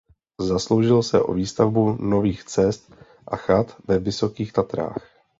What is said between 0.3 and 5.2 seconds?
Zasloužil se o výstavbu nových cest a chat ve Vysokých Tatrách.